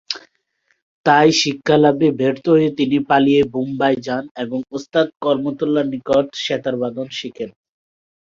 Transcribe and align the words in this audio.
তাই 1.05 1.27
শিক্ষালাভে 1.41 2.07
ব্যর্থ 2.19 2.45
হয়ে 2.55 2.69
তিনি 2.79 2.97
পালিয়ে 3.09 3.41
বোম্বাই 3.53 3.95
যান 4.07 4.23
এবং 4.43 4.59
ওস্তাদ 4.71 5.07
করমতুল্লার 5.23 5.85
নিকট 5.93 6.25
সেতারবাদন 6.43 7.07
শেখেন। 7.19 7.49